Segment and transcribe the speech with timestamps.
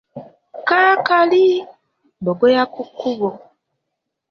[0.67, 1.43] Kaakali,
[2.19, 3.29] bbogoya ku kkubo.